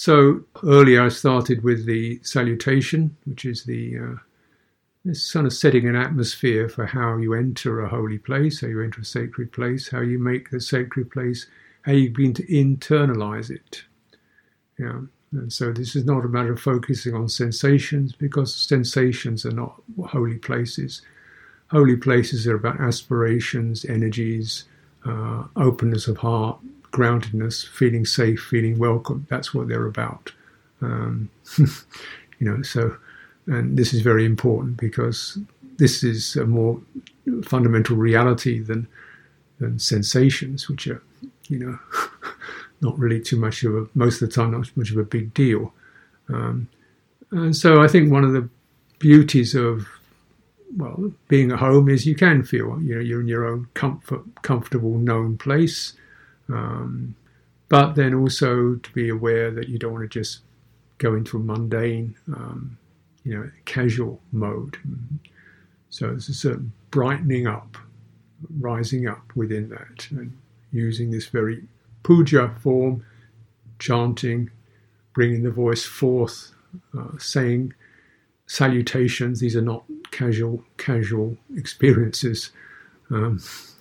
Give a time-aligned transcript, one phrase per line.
[0.00, 4.16] So earlier I started with the salutation, which is the uh,
[5.04, 8.80] it's kind of setting an atmosphere for how you enter a holy place, how you
[8.80, 11.48] enter a sacred place, how you make the sacred place,
[11.82, 13.82] how you begin to internalize it.
[14.78, 15.00] Yeah.
[15.32, 19.82] And so this is not a matter of focusing on sensations because sensations are not
[20.06, 21.02] holy places.
[21.72, 24.66] Holy places are about aspirations, energies,
[25.04, 26.60] uh, openness of heart,
[26.92, 29.26] groundedness, feeling safe, feeling welcome.
[29.28, 30.32] That's what they're about.
[30.80, 31.66] Um, you
[32.40, 32.96] know, so,
[33.46, 35.38] and this is very important because
[35.78, 36.80] this is a more
[37.44, 38.86] fundamental reality than
[39.58, 41.02] than sensations, which are,
[41.48, 41.78] you know,
[42.80, 45.34] not really too much of a most of the time not much of a big
[45.34, 45.72] deal.
[46.28, 46.68] Um,
[47.30, 48.48] and so I think one of the
[48.98, 49.86] beauties of
[50.76, 54.22] well being at home is you can feel you know you're in your own comfort
[54.42, 55.94] comfortable known place
[56.48, 57.14] um,
[57.68, 60.40] but then also to be aware that you don't want to just
[60.98, 62.78] go into a mundane, um,
[63.24, 64.78] you know, casual mode.
[65.90, 67.76] So there's a certain brightening up,
[68.58, 70.36] rising up within that, and
[70.72, 71.64] using this very
[72.02, 73.04] puja form,
[73.78, 74.50] chanting,
[75.14, 76.52] bringing the voice forth,
[76.96, 77.74] uh, saying
[78.46, 79.40] salutations.
[79.40, 82.50] These are not casual casual experiences.
[83.10, 83.40] Um,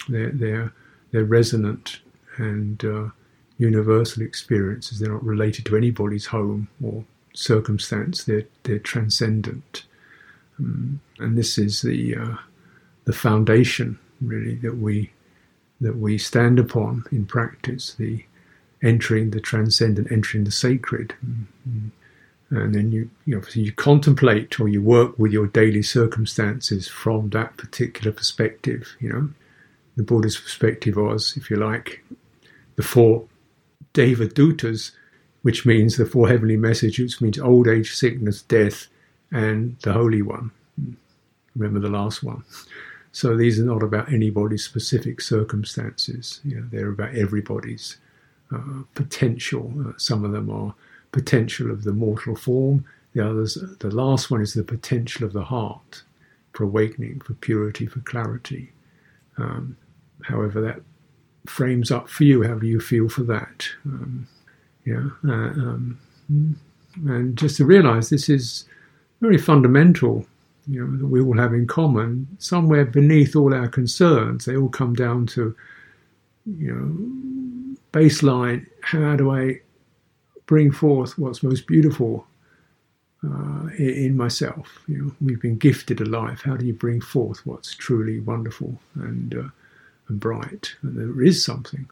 [0.10, 0.74] they're they're
[1.12, 2.00] they're resonant
[2.38, 3.10] and uh,
[3.58, 5.00] universal experiences.
[5.00, 8.24] They're not related to anybody's home or circumstance.
[8.24, 9.84] They're they're transcendent,
[10.60, 12.38] um, and this is the uh,
[13.06, 15.12] the foundation really that we
[15.80, 17.94] that we stand upon in practice.
[17.94, 18.24] The
[18.84, 21.16] entering the transcendent, entering the sacred.
[21.26, 21.88] Mm-hmm.
[22.50, 27.30] And then you, you know, you contemplate or you work with your daily circumstances from
[27.32, 28.96] that particular perspective.
[29.02, 29.30] You know,
[29.98, 32.06] the Buddha's perspective was, if you like,
[32.78, 33.26] the four
[33.92, 34.92] Deva Dutas,
[35.42, 38.88] which means the four heavenly messages, which means old age, sickness, death,
[39.32, 40.52] and the Holy One.
[41.56, 42.44] Remember the last one.
[43.12, 46.40] So these are not about anybody's specific circumstances.
[46.46, 47.98] You know, they're about everybody's
[48.54, 49.74] uh, potential.
[49.80, 50.76] Uh, some of them are
[51.12, 52.86] potential of the mortal form.
[53.14, 56.04] The others, the last one is the potential of the heart
[56.54, 58.72] for awakening, for purity, for clarity.
[59.38, 59.78] Um,
[60.24, 60.82] however, that
[61.50, 63.68] frames up for you, however you feel for that.
[63.86, 64.28] Um,
[64.86, 66.00] yeah, uh, um,
[67.06, 68.66] and just to realize this is
[69.22, 70.26] very fundamental,
[70.68, 72.28] you know, that we all have in common.
[72.40, 75.56] Somewhere beneath all our concerns, they all come down to,
[76.46, 78.66] you know, baseline.
[78.82, 79.62] How do I
[80.46, 82.26] bring forth what's most beautiful
[83.24, 84.80] uh, in myself.
[84.88, 86.42] You know, we've been gifted a life.
[86.42, 89.50] How do you bring forth what's truly wonderful and uh,
[90.08, 91.90] and bright, and there is something.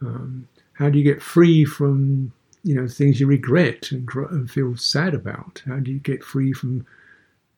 [0.00, 4.76] Um, how do you get free from you know things you regret and, and, feel
[4.76, 5.62] sad about?
[5.66, 6.86] How do you get free from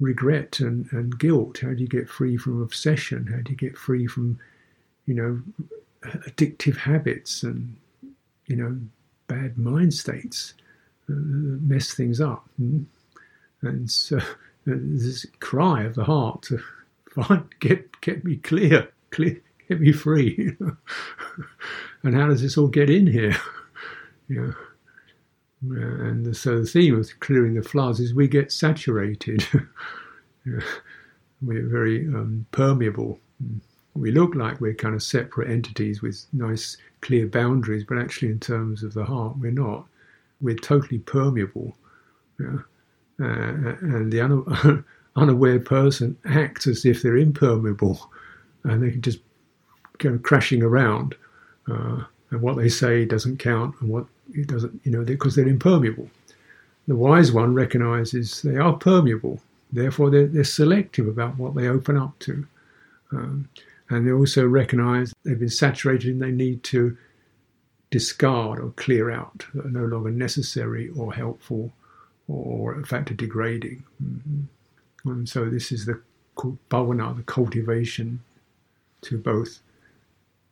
[0.01, 1.59] regret and, and guilt?
[1.59, 3.27] How do you get free from obsession?
[3.27, 4.39] How do you get free from
[5.07, 5.41] you know
[6.03, 7.77] addictive habits and
[8.47, 8.79] you know
[9.29, 10.55] bad mind states
[11.09, 12.49] uh, mess things up?
[12.61, 12.85] Mm?
[13.63, 14.21] And so
[14.67, 16.59] this cry of the heart to
[17.11, 20.57] find get get me clear, clear get me free.
[22.03, 23.37] and how does this all get in here?
[24.29, 24.55] know?
[25.63, 29.47] And so the theme of clearing the floods is we get saturated.
[31.43, 33.19] we're very um, permeable.
[33.95, 38.41] We look like we're kind of separate entities with nice, clear boundaries, but actually, in
[38.41, 39.87] terms of the heart, we're not.
[40.41, 41.75] We're totally permeable.
[42.39, 42.59] Yeah?
[43.19, 44.85] Uh, and the un-
[45.17, 48.11] unaware person acts as if they're impermeable
[48.65, 49.21] and they can just
[49.99, 51.15] kind of crashing around,
[51.69, 55.49] uh, and what they say doesn't count, and what it doesn't, you know, because they're
[55.49, 56.09] impermeable.
[56.89, 59.41] The wise one recognizes they are permeable,
[59.73, 62.47] therefore they're, they're selective about what they open up to,
[63.13, 63.49] um,
[63.89, 66.97] and they also recognize they've been saturated and they need to
[67.91, 71.73] discard or clear out that are no longer necessary or helpful,
[72.29, 73.85] or in fact are degrading.
[74.03, 75.09] Mm-hmm.
[75.09, 76.01] And so this is the
[76.37, 78.21] bhavana, the cultivation
[79.03, 79.61] to both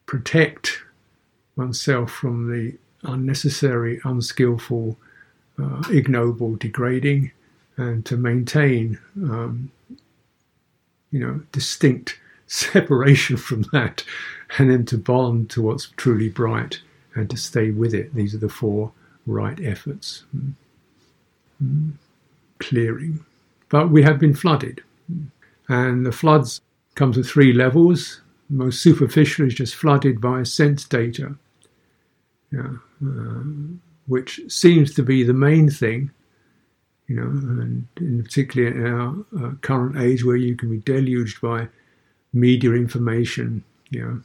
[0.06, 0.83] protect
[1.56, 4.97] oneself from the unnecessary, unskillful,
[5.59, 7.31] uh, ignoble degrading,
[7.77, 9.71] and to maintain, um,
[11.11, 14.05] you know, distinct separation from that,
[14.59, 16.81] and then to bond to what's truly bright
[17.15, 18.15] and to stay with it.
[18.15, 18.93] These are the four
[19.27, 20.25] right efforts.
[21.62, 21.93] Mm.
[22.59, 23.25] Clearing.
[23.69, 24.83] But we have been flooded,
[25.69, 26.61] and the floods
[26.95, 28.21] come to three levels
[28.55, 31.35] most superficial is just flooded by sense data.
[32.53, 32.75] Yeah,
[33.05, 33.43] uh,
[34.06, 36.11] which seems to be the main thing,
[37.09, 41.41] you know, and in particularly in our uh, current age where you can be deluged
[41.41, 41.69] by
[42.33, 44.23] media information, you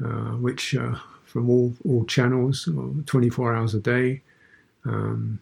[0.00, 2.68] know, uh, which uh, from all, all channels,
[3.06, 4.20] 24 hours a day,
[4.84, 5.40] um,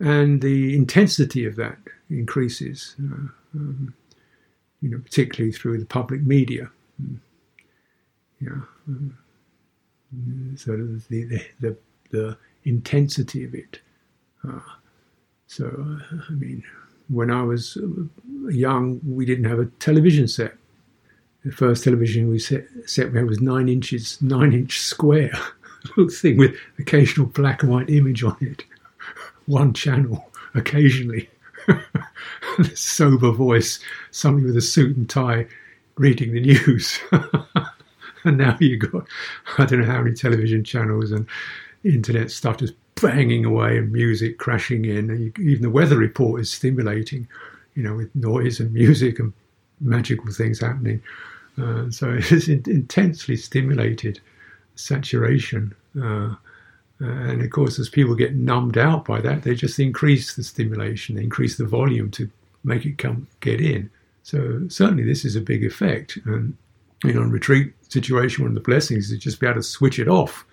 [0.00, 1.78] and the intensity of that
[2.10, 3.94] increases, uh, um,
[4.82, 6.70] you know, particularly through the public media.
[8.40, 8.60] Yeah.
[10.56, 10.76] So
[11.08, 11.76] the, the, the,
[12.10, 13.80] the intensity of it.
[14.46, 14.60] Uh,
[15.46, 16.62] so, uh, I mean,
[17.08, 20.54] when I was uh, young, we didn't have a television set.
[21.44, 25.32] The first television we set, set we had was nine inches, nine inch square,
[25.96, 28.64] little thing with occasional black and white image on it,
[29.46, 31.28] one channel occasionally.
[32.74, 33.78] sober voice,
[34.10, 35.46] somebody with a suit and tie
[35.96, 36.98] reading the news.
[38.30, 39.06] and now you've got
[39.58, 41.26] I don't know how many television channels and
[41.84, 45.10] internet stuff just banging away and music crashing in.
[45.10, 47.28] And you, even the weather report is stimulating,
[47.74, 49.32] you know, with noise and music and
[49.80, 51.02] magical things happening.
[51.60, 54.20] Uh, so it's in, intensely stimulated
[54.74, 55.74] saturation.
[56.00, 56.34] Uh,
[56.98, 61.14] and of course, as people get numbed out by that, they just increase the stimulation,
[61.14, 62.28] they increase the volume to
[62.64, 63.90] make it come get in.
[64.22, 66.18] So certainly, this is a big effect.
[66.24, 66.56] And
[67.04, 69.98] you know, in retreat situation, one of the blessings is just be able to switch
[69.98, 70.44] it off,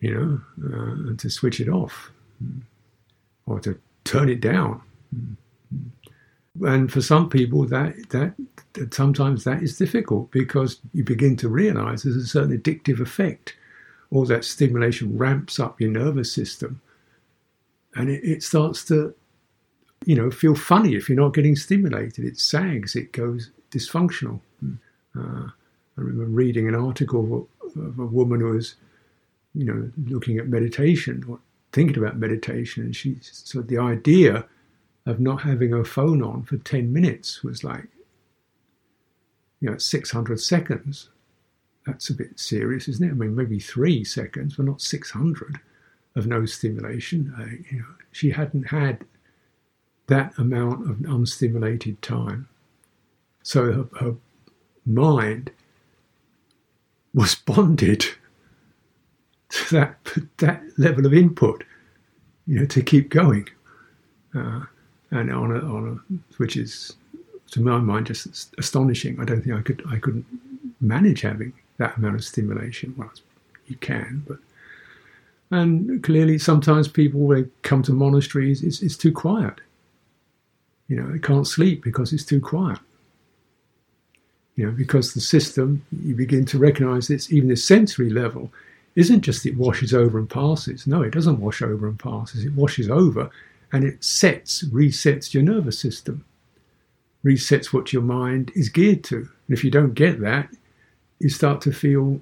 [0.00, 0.40] you know,
[0.70, 2.10] uh, and to switch it off
[3.46, 4.80] or to turn it down.
[6.62, 8.34] And for some people, that, that,
[8.72, 13.54] that sometimes that is difficult because you begin to realize there's a certain addictive effect.
[14.10, 16.80] All that stimulation ramps up your nervous system,
[17.94, 19.14] and it, it starts to,
[20.04, 22.24] you know, feel funny if you're not getting stimulated.
[22.24, 24.40] It sags, it goes dysfunctional.
[25.18, 25.50] Uh,
[25.96, 28.76] I remember reading an article of a woman who was,
[29.54, 31.40] you know, looking at meditation or
[31.72, 34.46] thinking about meditation, and she said the idea
[35.06, 37.88] of not having her phone on for 10 minutes was like,
[39.60, 41.08] you know, 600 seconds.
[41.86, 43.10] That's a bit serious, isn't it?
[43.10, 45.58] I mean, maybe three seconds, but not 600
[46.14, 47.34] of no stimulation.
[47.38, 49.04] Uh, you know, she hadn't had
[50.06, 52.48] that amount of unstimulated time.
[53.42, 54.16] So her, her
[54.88, 55.50] mind
[57.14, 58.04] was bonded
[59.50, 59.96] to that
[60.38, 61.64] that level of input,
[62.46, 63.48] you know, to keep going,
[64.34, 64.62] uh,
[65.10, 66.94] and on a, on a, which is
[67.50, 69.18] to my mind just astonishing.
[69.20, 70.26] I don't think I could I couldn't
[70.80, 72.94] manage having that amount of stimulation.
[72.96, 73.12] Well,
[73.66, 74.38] you can, but
[75.50, 79.60] and clearly sometimes people they come to monasteries, it's, it's too quiet.
[80.88, 82.78] You know, they can't sleep because it's too quiet
[84.58, 88.52] you know, because the system, you begin to recognize it's even the sensory level
[88.96, 90.84] isn't just it washes over and passes.
[90.84, 92.44] No, it doesn't wash over and passes.
[92.44, 93.30] It washes over
[93.72, 96.24] and it sets, resets your nervous system,
[97.24, 99.18] resets what your mind is geared to.
[99.18, 100.48] And if you don't get that,
[101.20, 102.20] you start to feel,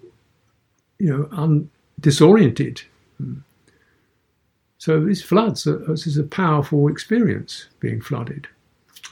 [0.99, 2.83] you know, un- disoriented.
[3.17, 3.37] Hmm.
[4.77, 8.47] So these floods, uh, this is a powerful experience being flooded.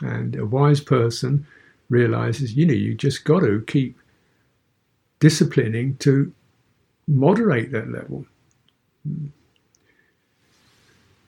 [0.03, 1.47] And a wise person
[1.95, 3.97] realizes, you know, you just got to keep
[5.21, 6.33] disciplining to
[7.07, 8.27] moderate that level.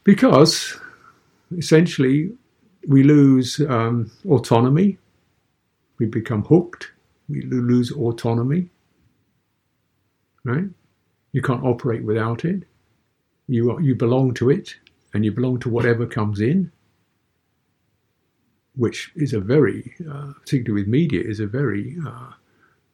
[0.05, 0.79] Because
[1.57, 2.33] essentially
[2.89, 4.99] we lose um, autonomy,
[5.99, 6.91] we become hooked,
[7.29, 8.69] we lose autonomy,
[10.45, 10.69] right?
[11.33, 12.63] You can't operate without it.
[13.49, 14.75] You, you belong to it,
[15.15, 16.73] and you belong to whatever comes in
[18.77, 22.33] which is a very, uh, particularly with media, is a very uh,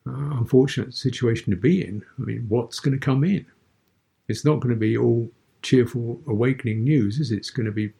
[0.06, 2.04] uh, unfortunate situation to be in.
[2.18, 3.44] I mean, what's going to come in?
[4.28, 5.30] It's not going to be all
[5.62, 7.36] cheerful, awakening news, is it?
[7.36, 7.92] It's going to be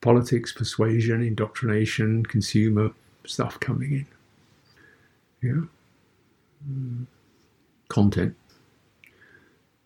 [0.00, 2.90] politics, persuasion, indoctrination, consumer
[3.26, 4.06] stuff coming in.
[5.42, 5.62] Yeah.
[6.70, 7.06] Mm.
[7.88, 8.34] Content.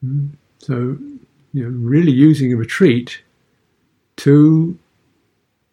[0.04, 0.30] Mm.
[0.58, 0.98] So,
[1.52, 3.20] you know, really using a retreat
[4.16, 4.78] to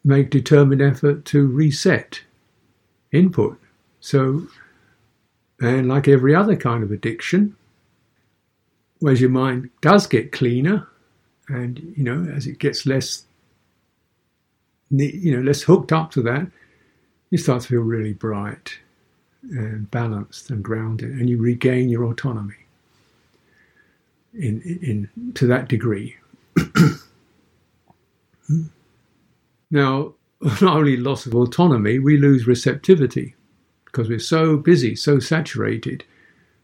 [0.04, 2.22] make determined effort to reset
[3.12, 3.60] input.
[4.00, 4.46] So,
[5.60, 7.56] and like every other kind of addiction,
[9.00, 10.88] whereas your mind does get cleaner,
[11.48, 13.24] and you know, as it gets less,
[14.90, 16.46] you know, less hooked up to that,
[17.30, 18.78] you start to feel really bright
[19.42, 22.54] and balanced and grounded, and you regain your autonomy
[24.34, 26.16] in in to that degree.
[28.46, 28.62] Hmm.
[29.70, 33.34] Now, not only loss of autonomy, we lose receptivity
[33.84, 36.04] because we're so busy, so saturated,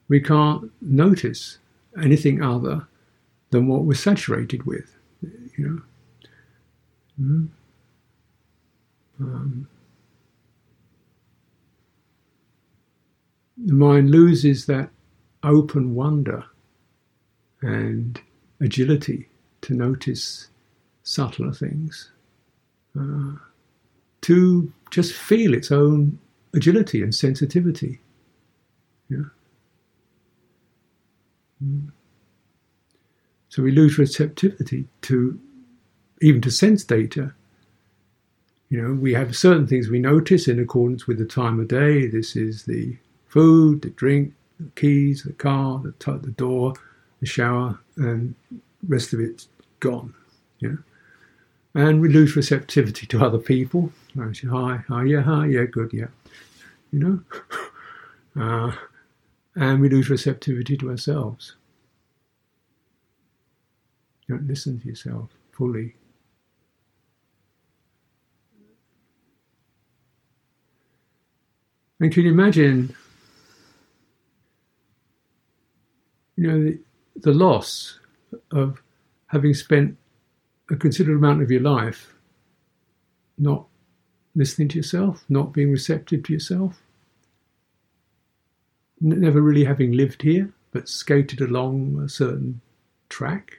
[0.08, 1.58] we can't notice
[2.00, 2.86] anything other
[3.50, 4.96] than what we're saturated with.
[5.56, 5.82] You know.
[7.20, 7.48] Mm.
[9.18, 9.68] Um,
[13.56, 14.90] the mind loses that
[15.42, 16.44] open wonder
[17.62, 18.20] and
[18.60, 19.28] agility
[19.62, 20.48] to notice
[21.02, 22.12] subtler things,
[24.22, 26.18] to just feel its own
[26.54, 28.00] agility and sensitivity.
[29.08, 29.24] Yeah.
[31.62, 31.90] Mm.
[33.48, 35.38] So we lose receptivity to
[36.20, 37.34] even to sense data.
[38.68, 42.06] You know, we have certain things we notice in accordance with the time of day.
[42.06, 42.96] This is the
[43.28, 46.74] food, the drink, the keys, the car, the, t- the door,
[47.20, 48.34] the shower, and
[48.88, 49.48] rest of it's
[49.80, 50.14] gone.
[50.58, 50.76] Yeah.
[51.76, 53.92] And we lose receptivity to other people.
[54.18, 56.09] I say, Hi, hi, yeah, hi, yeah, good, yeah.
[56.90, 57.21] You know?
[58.38, 58.71] Uh,
[59.54, 61.56] and we lose receptivity to ourselves.
[64.26, 65.95] You don't listen to yourself fully.
[71.99, 72.95] And can you imagine,
[76.37, 76.80] you know, the,
[77.23, 78.00] the loss
[78.50, 78.83] of
[79.28, 79.97] having spent
[80.70, 82.12] a considerable amount of your life
[83.38, 83.66] not
[84.35, 86.82] listening to yourself, not being receptive to yourself,
[89.00, 92.61] never really having lived here, but skated along a certain
[93.08, 93.58] track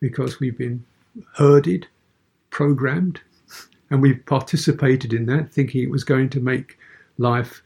[0.00, 0.84] because we've been
[1.34, 1.86] herded,
[2.50, 3.20] programmed,
[3.90, 6.78] and we've participated in that, thinking it was going to make
[7.18, 7.62] life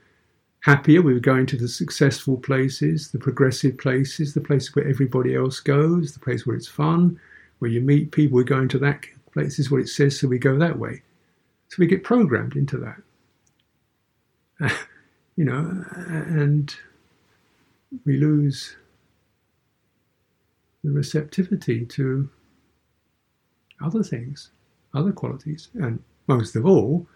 [0.60, 1.00] happier.
[1.00, 5.60] We were going to the successful places, the progressive places, the places where everybody else
[5.60, 7.18] goes, the place where it's fun,
[7.58, 8.36] where you meet people.
[8.36, 11.02] We're going to that place is what it says, so we go that way.
[11.68, 13.02] So we get programmed into that,
[15.36, 16.74] you know, and
[18.04, 18.76] we lose
[20.84, 22.28] the receptivity to
[23.84, 24.50] other things,
[24.94, 27.06] other qualities, and most of all,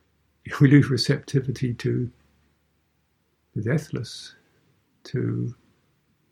[0.60, 2.10] we lose receptivity to
[3.54, 4.34] the deathless,
[5.04, 5.54] to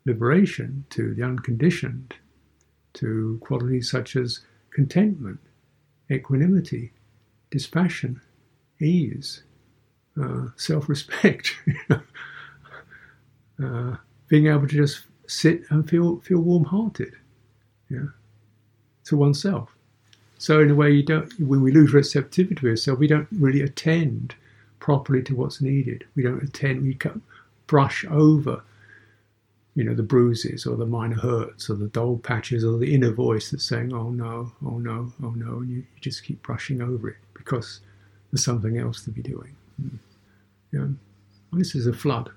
[0.05, 2.15] liberation, to the unconditioned,
[2.93, 5.39] to qualities such as contentment,
[6.11, 6.91] equanimity,
[7.49, 8.21] dispassion,
[8.79, 9.43] ease,
[10.21, 11.55] uh, self respect,
[13.63, 13.95] uh,
[14.27, 17.13] being able to just sit and feel, feel warm hearted
[17.89, 18.07] yeah,
[19.05, 19.75] to oneself.
[20.37, 21.31] So in a way, you don't.
[21.39, 24.33] When we lose receptivity to ourselves, we don't really attend
[24.79, 26.03] properly to what's needed.
[26.15, 26.81] We don't attend.
[26.81, 26.97] We
[27.67, 28.63] brush over,
[29.75, 33.11] you know, the bruises or the minor hurts or the dull patches or the inner
[33.11, 36.81] voice that's saying, "Oh no, oh no, oh no," and you, you just keep brushing
[36.81, 37.79] over it because
[38.31, 39.55] there's something else to be doing.
[39.81, 39.97] Mm.
[40.71, 40.87] Yeah.
[41.53, 42.31] this is a flood.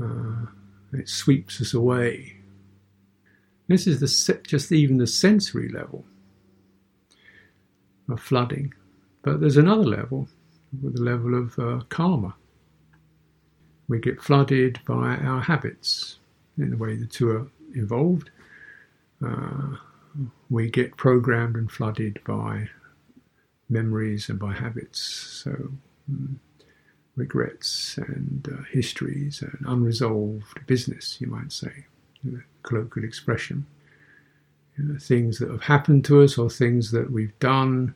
[0.00, 0.46] Uh,
[0.92, 2.36] it sweeps us away.
[3.66, 6.04] This is the just even the sensory level
[8.08, 8.72] of flooding.
[9.22, 10.28] But there's another level,
[10.72, 12.34] the level of uh, karma.
[13.88, 16.18] We get flooded by our habits
[16.58, 18.30] in the way the two are involved.
[19.24, 19.76] Uh,
[20.50, 22.68] we get programmed and flooded by
[23.68, 25.00] memories and by habits.
[25.00, 25.50] So,
[26.08, 26.40] um,
[27.16, 31.86] regrets and uh, histories and unresolved business, you might say,
[32.24, 33.66] in a colloquial expression
[34.78, 37.94] you know, things that have happened to us or things that we've done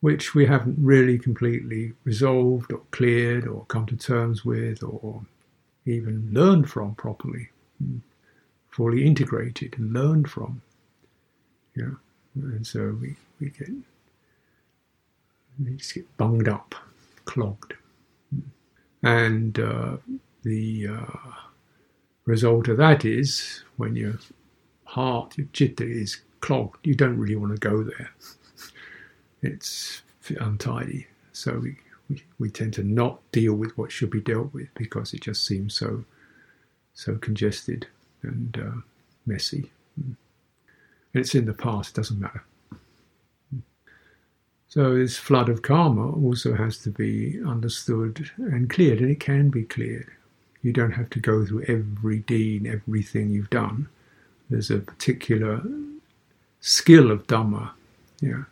[0.00, 5.22] which we haven't really completely resolved or cleared or come to terms with or
[5.86, 7.48] even learned from properly,
[7.82, 7.98] hmm.
[8.70, 10.62] fully integrated and learned from.
[11.74, 11.94] Yeah,
[12.34, 13.70] and so we, we get
[15.64, 16.74] we just get bunged up,
[17.24, 17.74] clogged,
[18.32, 19.06] hmm.
[19.06, 19.96] and uh,
[20.42, 21.32] the uh,
[22.24, 24.18] result of that is when your
[24.84, 28.10] heart, your chitta is clogged, you don't really want to go there.
[29.42, 30.02] It's
[30.40, 31.06] untidy.
[31.32, 31.76] So we,
[32.08, 35.44] we, we tend to not deal with what should be dealt with because it just
[35.44, 36.04] seems so
[36.94, 37.86] so congested
[38.22, 38.80] and uh,
[39.24, 39.70] messy.
[39.96, 40.16] And
[41.14, 42.42] it's in the past, it doesn't matter.
[44.68, 49.48] So this flood of karma also has to be understood and cleared, and it can
[49.48, 50.10] be cleared.
[50.62, 53.88] You don't have to go through every deed, everything you've done
[54.50, 55.62] there's a particular
[56.60, 57.70] skill of Dhamma.
[58.20, 58.44] Yeah.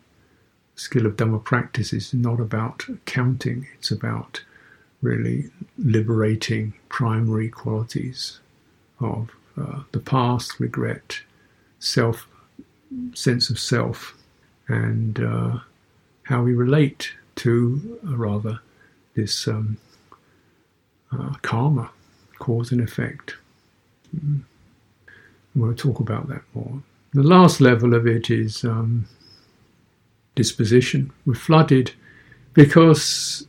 [0.76, 4.42] Skill of Dhamma practice is not about counting, it's about
[5.02, 8.40] really liberating primary qualities
[9.00, 11.21] of uh, the past, regret,
[11.78, 12.28] self,
[13.14, 14.14] sense of self,
[14.68, 15.59] and uh,
[16.25, 18.61] how we relate to, uh, rather,
[19.14, 19.78] this um,
[21.11, 21.90] uh, karma,
[22.38, 23.37] cause and effect.
[24.14, 24.42] Mm.
[25.54, 26.83] We'll talk about that more.
[27.14, 29.09] The last level of it is um,
[30.37, 31.11] disposition.
[31.25, 31.93] We're flooded
[32.55, 33.47] because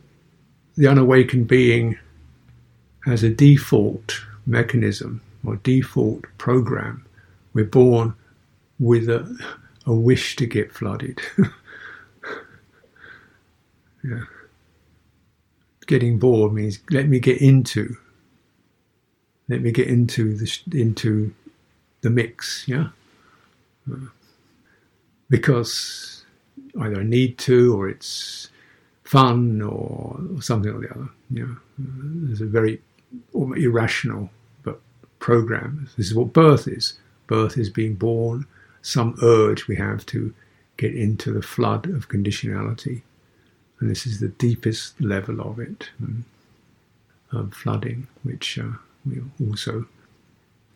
[0.76, 1.96] the unawakened being
[3.04, 7.06] has a default mechanism or default program.
[7.54, 8.14] We're born
[8.78, 9.38] with a,
[9.86, 11.20] a wish to get flooded.
[14.04, 14.24] yeah.
[15.86, 17.96] Getting bored means let me get into.
[19.48, 21.34] Let me get into the into
[22.02, 22.68] the mix.
[22.68, 22.88] Yeah.
[23.90, 24.08] Uh,
[25.30, 26.17] because
[26.80, 28.50] either I need to or it's
[29.04, 31.08] fun or, or something or the other.
[31.30, 32.80] You know, there's a very
[33.32, 34.30] irrational
[34.62, 34.80] but
[35.18, 35.88] program.
[35.96, 36.98] This is what birth is.
[37.26, 38.46] Birth is being born,
[38.82, 40.34] some urge we have to
[40.76, 43.02] get into the flood of conditionality.
[43.80, 46.24] And this is the deepest level of it, um,
[47.32, 48.72] of flooding, which uh,
[49.04, 49.86] we'll also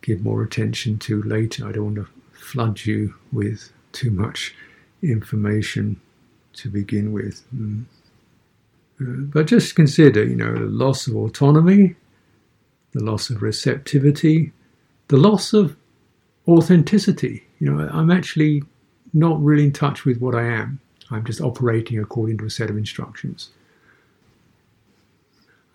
[0.02, 1.66] give more attention to later.
[1.66, 4.54] I don't want to flood you with too much
[5.02, 6.00] information
[6.54, 7.42] to begin with.
[7.54, 7.84] Mm.
[9.00, 11.96] Uh, but just consider, you know, the loss of autonomy,
[12.92, 14.52] the loss of receptivity,
[15.08, 15.76] the loss of
[16.46, 17.44] authenticity.
[17.58, 18.62] You know, I'm actually
[19.12, 20.80] not really in touch with what I am.
[21.10, 23.50] I'm just operating according to a set of instructions.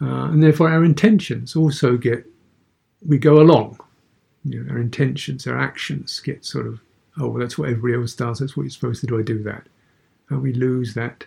[0.01, 2.25] Uh, and therefore, our intentions also get,
[3.05, 3.79] we go along.
[4.43, 6.79] You know, our intentions, our actions get sort of,
[7.19, 8.39] oh, well, that's what everybody else does.
[8.39, 9.19] That's what you're supposed to do.
[9.19, 9.67] I do that.
[10.29, 11.25] And we lose that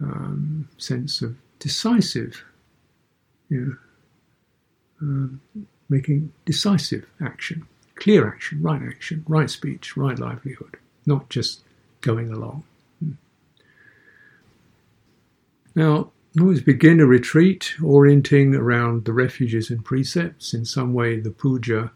[0.00, 2.44] um, sense of decisive,
[3.48, 3.76] you know,
[5.02, 5.40] um,
[5.88, 10.76] making decisive action, clear action, right action, right speech, right livelihood,
[11.06, 11.62] not just
[12.00, 12.64] going along.
[13.00, 13.12] Hmm.
[15.74, 20.54] Now, always begin a retreat orienting around the refuges and precepts.
[20.54, 21.90] In some way, the puja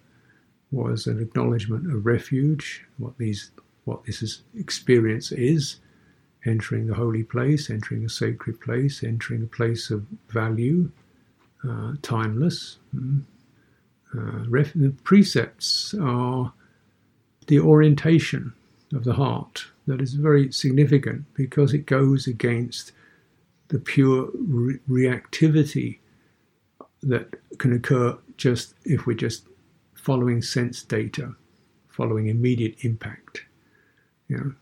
[0.75, 3.50] was an acknowledgement of refuge, what these,
[3.85, 5.77] what this is, experience is,
[6.46, 10.90] entering the holy place, entering a sacred place, entering a place of value,
[11.68, 12.79] uh, timeless.
[12.94, 13.22] Mm.
[14.16, 16.53] Uh, ref- the precepts are
[17.46, 18.53] the orientation
[18.92, 22.92] of the heart that is very significant because it goes against
[23.68, 25.98] the pure re- reactivity
[27.03, 29.46] that can occur just if we're just
[30.05, 31.35] following sense data,
[31.88, 33.43] following immediate impact.
[34.29, 34.53] You know,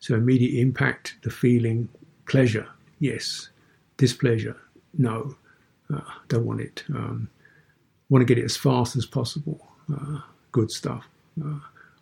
[0.00, 1.88] so immediate impact, the feeling,
[2.26, 3.48] pleasure, yes.
[3.96, 4.56] Displeasure,
[4.98, 5.34] no.
[5.92, 6.84] Uh, don't want it.
[6.90, 7.30] Um,
[8.10, 9.66] want to get it as fast as possible.
[9.92, 11.08] Uh, good stuff.
[11.42, 11.58] Uh,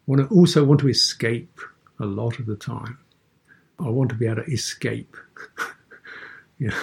[0.06, 1.60] want to also want to escape
[2.00, 2.98] a lot of the time.
[3.78, 5.16] I want to be able to escape
[6.58, 6.76] you know,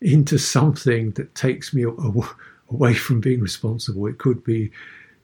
[0.00, 1.84] into something that takes me
[2.70, 4.06] away from being responsible.
[4.06, 4.70] It could be,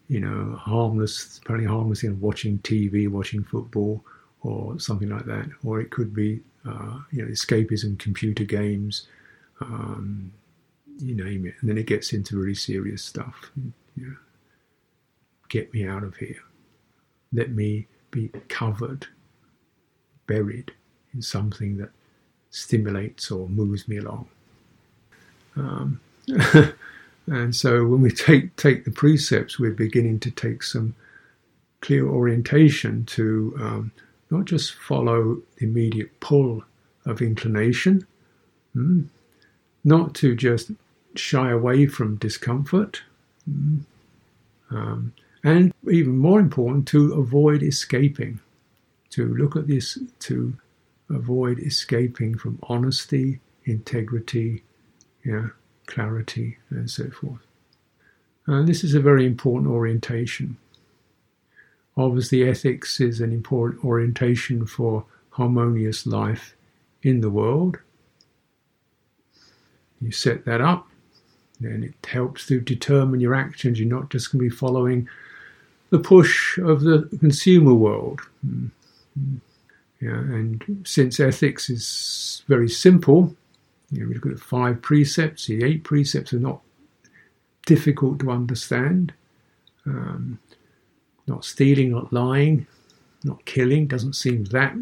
[0.08, 4.02] you know, harmless, apparently harmless, you know, watching TV, watching football,
[4.42, 5.48] or something like that.
[5.64, 9.06] Or it could be, uh, you know, escapism, computer games,
[9.60, 10.32] um,
[10.98, 11.54] you name it.
[11.60, 13.50] And then it gets into really serious stuff.
[13.96, 14.16] You know,
[15.48, 16.42] get me out of here.
[17.32, 19.06] Let me be covered,
[20.26, 20.72] buried
[21.12, 21.90] in something that
[22.50, 24.28] stimulates or moves me along.
[25.56, 26.00] Um,
[27.30, 30.94] and so when we take take the precepts, we're beginning to take some
[31.80, 33.92] clear orientation to um,
[34.30, 36.62] not just follow the immediate pull
[37.06, 38.06] of inclination,
[38.74, 39.06] mm,
[39.84, 40.70] not to just
[41.14, 43.02] shy away from discomfort,
[43.48, 43.80] mm,
[44.70, 45.12] um,
[45.44, 48.40] and even more important, to avoid escaping,
[49.10, 50.54] to look at this, to
[51.08, 54.62] avoid escaping from honesty, integrity,
[55.24, 55.48] yeah,
[55.88, 57.40] clarity, and so forth.
[58.46, 60.56] And this is a very important orientation.
[61.96, 66.54] Obviously, ethics is an important orientation for harmonious life
[67.02, 67.78] in the world.
[70.00, 70.86] You set that up,
[71.60, 73.80] then it helps to determine your actions.
[73.80, 75.08] You're not just going to be following
[75.90, 78.20] the push of the consumer world.
[78.46, 79.36] Mm-hmm.
[80.00, 83.34] Yeah, and since ethics is very simple,
[83.90, 85.46] you know, we look at the five precepts.
[85.46, 86.60] The eight precepts are not
[87.66, 89.12] difficult to understand.
[89.86, 90.38] Um,
[91.26, 92.66] not stealing, not lying,
[93.24, 94.74] not killing doesn't seem that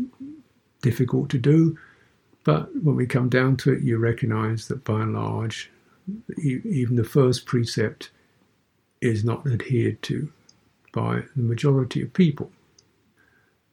[0.82, 1.78] difficult to do.
[2.44, 5.70] But when we come down to it, you recognize that by and large,
[6.38, 8.10] even the first precept
[9.00, 10.32] is not adhered to
[10.92, 12.52] by the majority of people.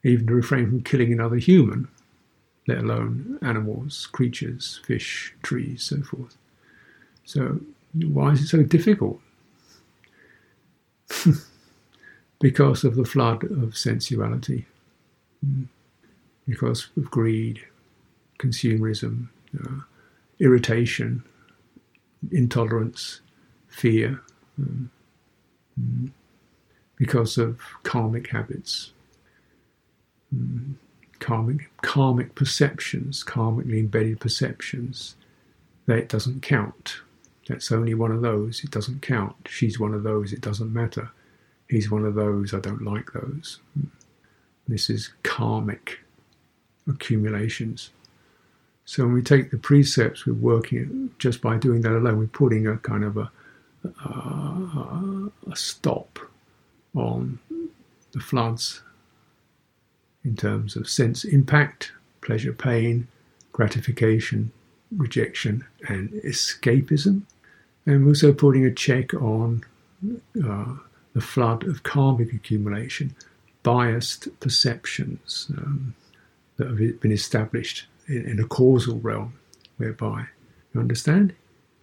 [0.04, 1.88] Even to refrain from killing another human,
[2.68, 6.38] let alone animals, creatures, fish, trees, so forth.
[7.26, 7.60] So,
[7.94, 9.20] why is it so difficult?
[12.40, 14.66] because of the flood of sensuality,
[15.46, 15.68] mm.
[16.48, 17.62] because of greed,
[18.40, 19.30] consumerism,
[19.64, 19.82] uh,
[20.40, 21.24] irritation,
[22.32, 23.22] intolerance,
[23.68, 24.22] fear,
[24.58, 24.90] um,
[25.80, 26.12] mm.
[26.98, 28.92] because of karmic habits,
[30.36, 30.76] mm.
[31.24, 35.16] Karmic, karmic perceptions, karmically embedded perceptions.
[35.86, 36.98] That doesn't count.
[37.48, 38.62] That's only one of those.
[38.64, 39.36] It doesn't count.
[39.50, 40.34] She's one of those.
[40.34, 41.12] It doesn't matter.
[41.70, 42.54] He's one of those.
[42.54, 43.60] I don't like those.
[43.74, 43.88] Hmm.
[44.68, 46.00] This is karmic
[46.90, 47.92] accumulations.
[48.84, 52.20] So when we take the precepts, we're working just by doing that alone.
[52.20, 53.32] We're putting a kind of a,
[55.50, 56.20] a stop
[56.94, 57.40] on
[58.12, 58.82] the floods
[60.24, 63.08] in terms of sense impact, pleasure, pain,
[63.52, 64.52] gratification,
[64.96, 67.24] rejection, and escapism.
[67.86, 69.64] And we're also putting a check on
[70.44, 70.74] uh,
[71.14, 73.16] the flood of karmic accumulation,
[73.62, 75.94] biased perceptions um,
[76.58, 79.34] that have been established in, in a causal realm,
[79.78, 80.26] whereby,
[80.74, 81.34] you understand?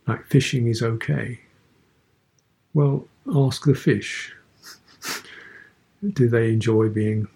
[0.06, 1.40] Like fishing is okay.
[2.74, 4.34] Well, ask the fish.
[6.12, 7.28] Do they enjoy being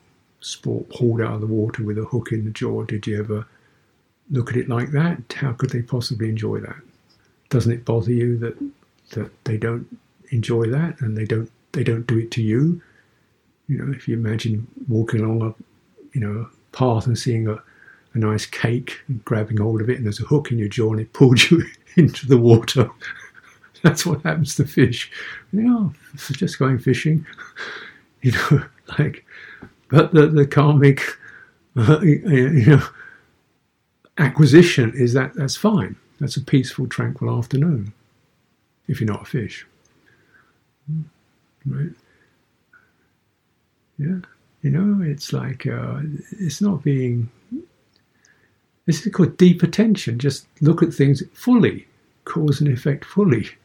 [0.45, 2.85] sport, hauled out of the water with a hook in the jaw?
[2.85, 3.47] Did you ever
[4.31, 5.35] look at it like that?
[5.37, 6.77] How could they possibly enjoy that?
[7.51, 8.57] Doesn't it bother you that
[9.11, 9.87] that they don't
[10.31, 12.81] enjoy that and they don't they don't do it to you?
[13.69, 15.55] You know, if you imagine walking along a
[16.13, 17.63] you know path and seeing a,
[18.15, 20.91] a nice cake and grabbing hold of it and there's a hook in your jaw
[20.93, 21.65] and it pulls you
[21.97, 22.91] into the water.
[23.83, 25.11] That's what happens to fish.
[25.53, 27.27] You know, just going fishing.
[28.23, 28.65] You know,
[28.99, 29.23] like,
[29.95, 31.03] but the, the karmic,
[31.77, 32.83] uh, you know,
[34.19, 35.95] acquisition is that that's fine.
[36.21, 37.93] That's a peaceful, tranquil afternoon
[38.89, 39.67] if you're not a fish.
[41.65, 41.91] Right?
[43.99, 44.19] Yeah.
[44.63, 46.01] You know, it's like, uh,
[46.33, 47.31] it's not being,
[48.87, 50.19] this is called deep attention.
[50.19, 51.87] Just look at things fully,
[52.25, 53.49] cause and effect fully.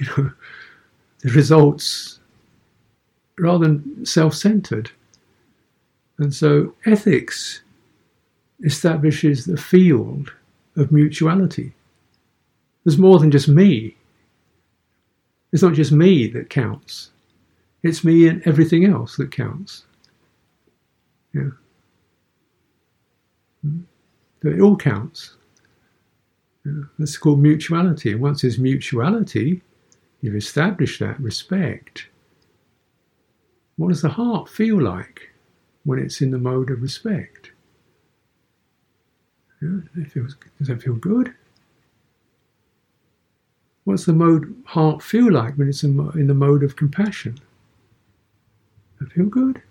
[0.00, 0.32] You know,
[1.20, 2.18] the results
[3.38, 4.90] rather than self centered.
[6.18, 7.62] And so ethics
[8.64, 10.32] establishes the field
[10.76, 11.72] of mutuality.
[12.84, 13.96] There's more than just me.
[15.52, 17.10] It's not just me that counts.
[17.82, 19.84] It's me and everything else that counts.
[21.34, 21.50] Yeah.
[23.62, 23.80] Hmm?
[24.42, 25.36] So it all counts.
[26.64, 26.82] Yeah.
[26.98, 28.12] That's called mutuality.
[28.12, 29.62] And once there's mutuality,
[30.20, 32.08] you've established that respect.
[33.76, 35.30] What does the heart feel like
[35.86, 37.52] when it's in the mode of respect?
[39.62, 41.32] Yeah, feels, does that feel good?
[43.84, 47.38] What's the mode heart feel like when it's in, in the mode of compassion?
[48.98, 49.62] Does feel good?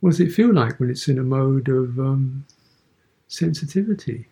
[0.00, 2.44] What does it feel like when it's in a mode of um,
[3.28, 4.26] sensitivity,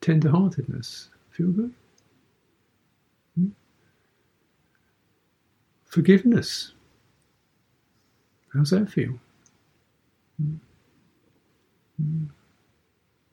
[0.00, 1.10] tender-heartedness?
[1.30, 1.74] Feel good?
[3.36, 3.48] Hmm?
[5.84, 6.73] Forgiveness.
[8.54, 9.18] How's that feel?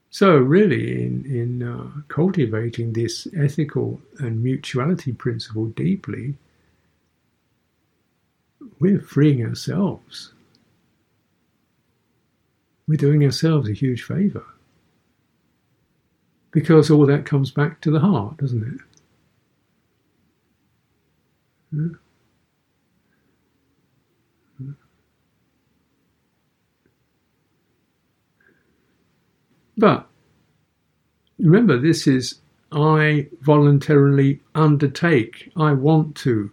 [0.09, 6.35] So, really, in, in uh, cultivating this ethical and mutuality principle deeply,
[8.79, 10.33] we're freeing ourselves.
[12.87, 14.43] We're doing ourselves a huge favour.
[16.51, 18.81] Because all that comes back to the heart, doesn't it?
[21.79, 21.95] Yeah.
[29.81, 30.07] But
[31.39, 32.35] remember, this is
[32.71, 36.51] I voluntarily undertake, I want to.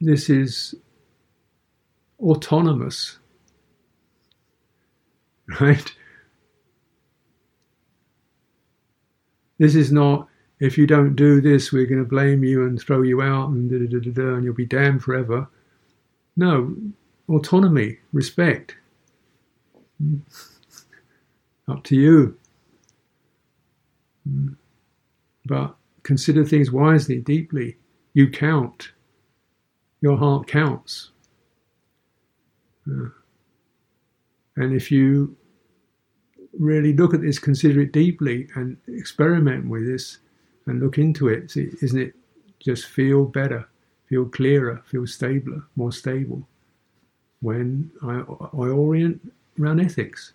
[0.00, 0.74] This is
[2.18, 3.18] autonomous,
[5.60, 5.94] right?
[9.58, 10.26] This is not,
[10.58, 13.70] if you don't do this, we're going to blame you and throw you out and
[13.70, 15.48] da da da da, and you'll be damned forever.
[16.36, 16.74] No,
[17.28, 18.74] autonomy, respect.
[21.70, 22.36] Up to you.
[25.46, 27.76] But consider things wisely, deeply.
[28.12, 28.92] You count.
[30.00, 31.10] Your heart counts.
[32.90, 33.10] Uh,
[34.56, 35.36] and if you
[36.58, 40.18] really look at this, consider it deeply, and experiment with this
[40.66, 42.14] and look into it, see, isn't it
[42.58, 43.68] just feel better,
[44.08, 46.46] feel clearer, feel stabler, more stable
[47.40, 50.32] when I, I orient around ethics?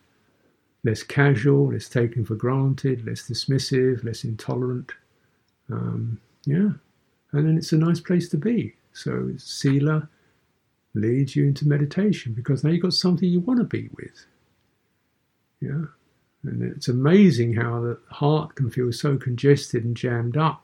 [0.85, 4.93] Less casual, less taken for granted, less dismissive, less intolerant.
[5.69, 6.69] Um, yeah,
[7.31, 8.75] and then it's a nice place to be.
[8.93, 10.07] So sila
[10.93, 14.25] leads you into meditation because now you've got something you want to be with.
[15.59, 15.85] Yeah.
[16.43, 20.63] And it's amazing how the heart can feel so congested and jammed up.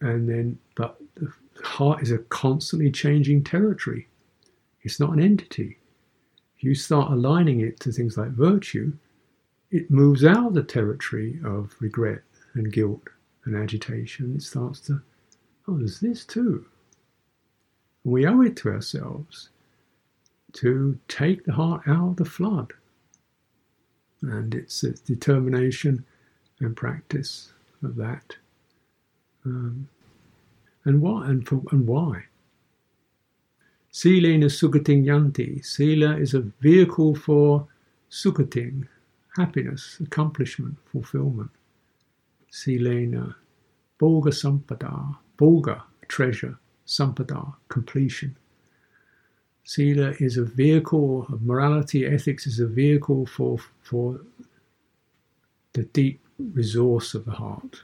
[0.00, 1.32] And then, but the
[1.62, 4.06] heart is a constantly changing territory.
[4.82, 5.78] It's not an entity.
[6.56, 8.92] If you start aligning it to things like virtue,
[9.74, 12.22] it moves out of the territory of regret
[12.54, 13.08] and guilt
[13.44, 14.36] and agitation.
[14.36, 15.02] It starts to,
[15.66, 16.66] oh, there's this too.
[18.04, 19.48] We owe it to ourselves
[20.52, 22.72] to take the heart out of the flood.
[24.22, 26.04] And it's a determination
[26.60, 28.36] and practice of that.
[29.44, 29.88] Um,
[30.84, 31.26] and why?
[31.26, 32.26] And, for, and why?
[33.92, 35.64] Silena sugating yanti.
[35.64, 37.66] Sila is a vehicle for
[38.08, 38.86] sugating,
[39.36, 41.50] happiness, accomplishment, fulfillment.
[42.50, 43.34] Silena,
[44.00, 48.36] Bhoga Sampada, Bhoga, treasure, Sampada, completion.
[49.64, 54.20] Sila is a vehicle of morality, ethics is a vehicle for, for
[55.72, 57.82] the deep resource of the heart.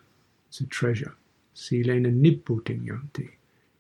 [0.49, 1.15] It's a treasure.
[1.55, 3.31] Silena Nibbuting Yanti.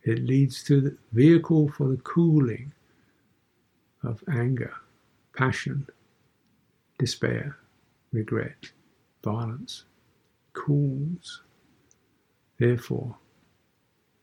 [0.02, 2.72] It leads to the vehicle for the cooling
[4.02, 4.72] of anger,
[5.36, 5.86] passion,
[7.00, 7.56] despair,
[8.12, 8.70] regret,
[9.24, 9.84] violence.
[10.52, 11.42] Cools.
[12.58, 13.16] Therefore,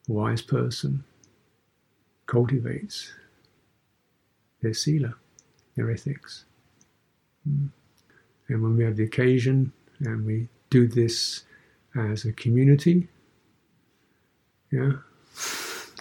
[0.08, 1.04] a wise person
[2.28, 3.12] cultivates
[4.62, 5.16] their sila,
[5.76, 6.46] their ethics.
[7.44, 7.68] Hmm.
[8.50, 11.44] And when we have the occasion and we do this
[11.96, 13.08] as a community,
[14.72, 14.92] yeah,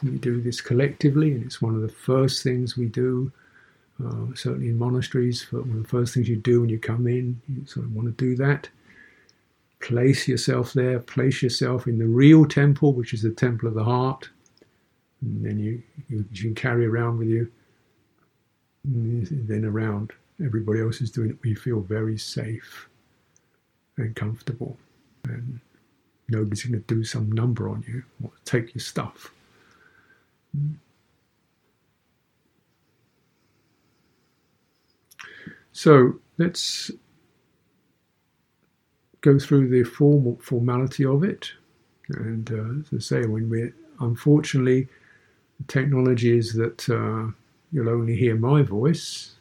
[0.03, 3.33] we do this collectively, and it's one of the first things we do.
[4.05, 7.41] Uh, certainly in monasteries, one of the first things you do when you come in,
[7.49, 8.69] you sort of want to do that.
[9.81, 13.85] Place yourself there, place yourself in the real temple, which is the temple of the
[13.85, 14.29] heart.
[15.23, 17.51] And then you, you, you can carry around with you.
[18.85, 20.13] Then around,
[20.45, 21.39] everybody else is doing it.
[21.43, 22.89] We feel very safe
[23.97, 24.77] and comfortable.
[25.25, 25.61] And
[26.29, 29.33] nobody's going to do some number on you or take your stuff.
[35.77, 36.91] So let's
[39.21, 41.53] go through the formal formality of it.
[42.09, 44.89] And uh, as I say, when we unfortunately,
[45.59, 47.31] the technology is that uh,
[47.73, 49.33] you'll only hear my voice,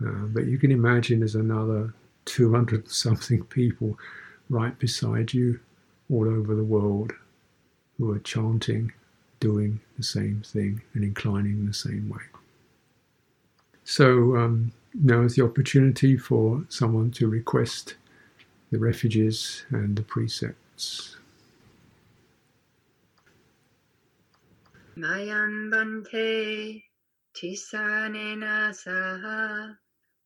[0.00, 1.92] uh, but you can imagine there's another
[2.24, 3.98] 200 something people
[4.48, 5.60] right beside you
[6.10, 7.12] all over the world
[7.98, 8.94] who are chanting,
[9.40, 12.22] doing the same thing, and inclining the same way.
[13.84, 17.96] So um, now is the opportunity for someone to request
[18.70, 21.16] the refuges and the precepts.
[24.96, 26.82] Bhante
[27.34, 29.76] Tisanena Saha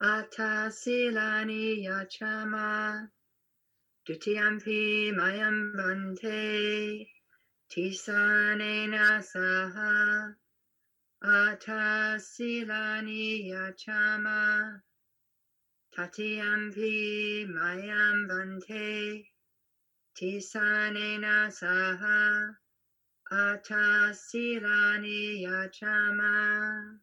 [0.02, 3.08] Atasilani Yachama
[4.06, 7.08] Dutiyampi Mayam Bhante
[7.70, 10.34] Tisanena Saha
[11.24, 14.80] Atasilani Yachama
[15.96, 19.26] Tatiyampi Mayam Bhante
[20.16, 22.54] Tisanena Saha
[23.32, 26.98] Atasilani Yachama.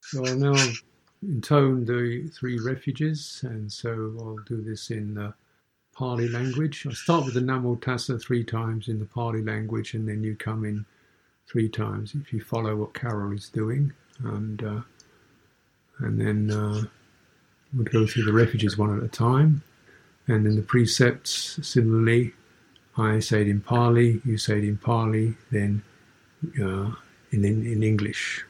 [0.00, 0.54] So I'll now
[1.24, 5.34] intone the three refuges, and so I'll do this in the
[5.96, 6.86] Pali language.
[6.86, 10.36] I'll start with the Namo Tassa three times in the Pali language, and then you
[10.36, 10.86] come in
[11.46, 13.92] three times if you follow what Carol is doing.
[14.22, 14.80] And uh,
[15.98, 16.84] and then uh,
[17.76, 19.62] we'd go through the refuges one at a time.
[20.26, 22.32] And then the precepts, similarly,
[22.96, 25.82] I say it in Pali, you say it in Pali, then
[26.60, 26.92] uh,
[27.30, 28.44] in, in, in English.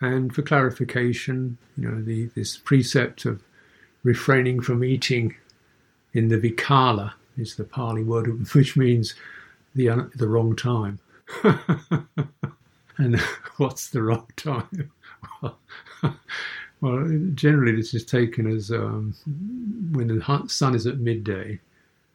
[0.00, 3.42] And for clarification, you know, the, this precept of
[4.02, 5.36] refraining from eating
[6.14, 9.14] in the vikala is the Pali word, which means
[9.74, 10.98] the, the wrong time.
[12.98, 13.20] and
[13.56, 14.90] what's the wrong time?
[16.80, 19.14] well, generally this is taken as um,
[19.92, 21.58] when the sun is at midday,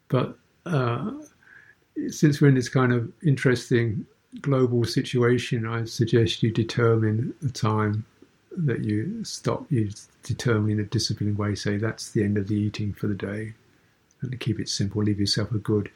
[0.07, 1.11] but uh,
[2.09, 4.05] since we're in this kind of interesting
[4.41, 8.05] global situation, I suggest you determine a time
[8.57, 9.65] that you stop.
[9.71, 9.91] You
[10.23, 11.55] determine in a disciplined way.
[11.55, 13.53] Say that's the end of the eating for the day,
[14.21, 15.89] and to keep it simple, leave yourself a good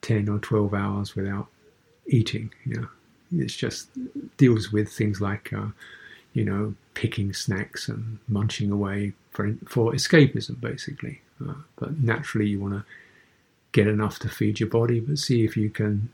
[0.00, 1.48] ten or twelve hours without
[2.08, 2.52] eating.
[2.64, 2.88] You know,
[3.32, 3.88] it's just
[4.36, 5.52] deals with things like.
[5.52, 5.68] Uh,
[6.38, 11.20] you know, picking snacks and munching away for for escapism, basically.
[11.44, 12.84] Uh, but naturally, you want to
[13.72, 16.10] get enough to feed your body, but see if you can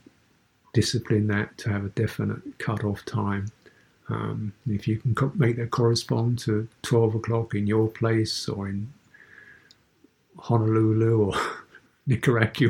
[0.73, 3.51] discipline that to have a definite cut-off time.
[4.09, 8.67] Um, if you can co- make that correspond to 12 o'clock in your place or
[8.67, 8.93] in
[10.37, 11.33] Honolulu or
[12.07, 12.69] Nicaragua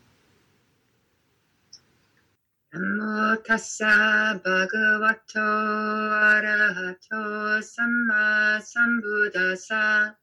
[2.73, 10.15] 나모 타사 바그와토 아라하토 삼마 삼부다사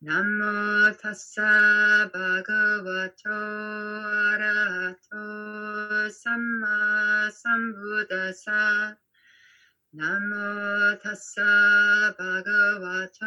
[0.00, 3.30] 나모 타사 바그와토
[4.34, 8.96] 아라하토 삼마 삼부다사
[9.92, 13.26] 나모 타사 바그와토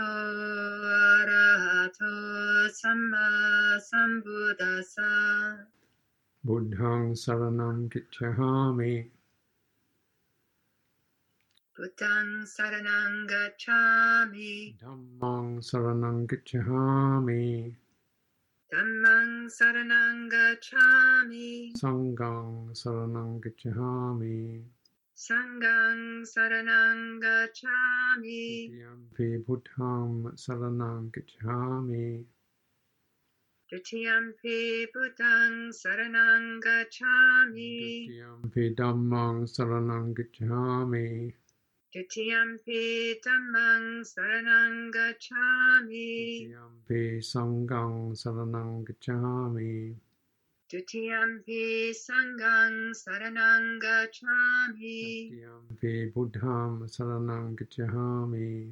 [0.84, 5.66] 아라하토 삼마 삼부다사
[6.46, 9.08] Buddhang saranam gacchami
[11.72, 14.76] Buddhang saranang gacchami.
[14.78, 17.74] Dhammang saranam gacchami
[18.70, 21.72] Dhammang saranang gacchami.
[21.80, 24.64] Sanghang saranam gacchami
[25.16, 28.68] Sanghang saranang gacchami.
[28.68, 32.26] Dutiyampi buddham saranam gacchami
[33.74, 38.06] Dutiyampi Buddhang saranang gacchami.
[38.06, 41.34] Dutiyampi dhammang saranam gacchami.
[41.92, 46.46] Dutiyampi Dhammang saranang gacchami.
[46.46, 49.96] Dutiyampi sanghang saranam gacchami.
[50.70, 55.34] Dutiyampi Sanghang saranang gacchami.
[55.34, 56.86] Dutiyampi buddham
[57.58, 58.72] gacchami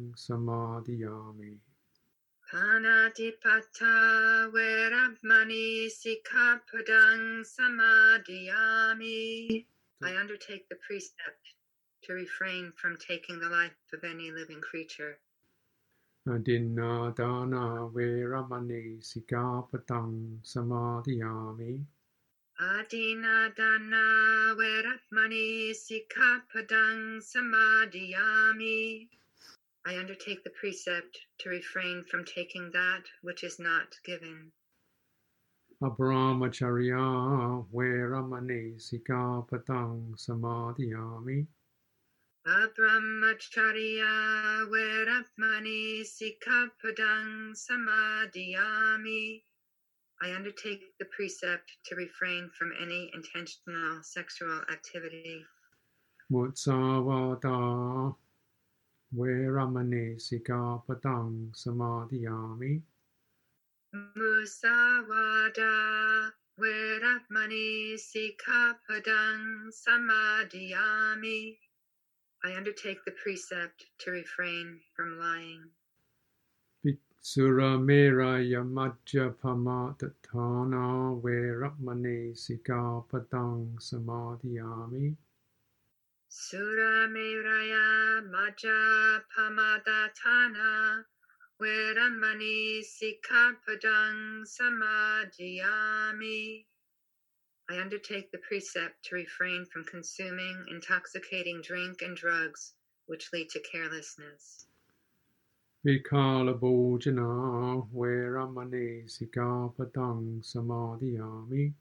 [0.07, 1.59] nititang Amabante
[2.47, 3.95] Panati pata
[4.47, 9.65] veramani sikapadang samadhiyami Panatipata Veramani Sikapadang Samadhiyami.
[10.03, 11.55] I undertake the precept
[12.05, 15.19] to refrain from taking the life of any living creature.
[16.29, 21.85] Adinna dana veramani sikapadang samadhiyami
[22.59, 29.09] Adina Dana Veramani Sikapadang Samadhiyami.
[29.85, 34.53] I undertake the precept to refrain from taking that which is not given.
[35.83, 41.47] Abramacharya veramani sikapadang samadhiyami
[42.47, 49.43] Abrahmacharya Veramani Sikapadang Samadhiyami.
[50.23, 55.45] I undertake the precept to refrain from any intentional sexual activity.
[56.33, 58.15] Mutsavada
[59.15, 62.83] veramani sikapadang samadhiyami
[64.17, 65.73] Musawada
[66.61, 71.57] Veramani Sikapadang Samadhiyami.
[72.45, 75.71] I undertake the precept to refrain from lying.
[77.29, 80.85] Sura mera yamajja pamatatana
[81.21, 85.17] veramani sikapadang samadhiyami
[86.29, 91.05] Sura Meraya Maja Pamadatana
[91.61, 96.65] Veramani Sikapadang Samadhiyami.
[97.69, 102.75] I undertake the precept to refrain from consuming intoxicating drink and drugs
[103.07, 104.66] which lead to carelessness.
[105.87, 111.75] Vikala bhojana veramani sikapadang samadhiyami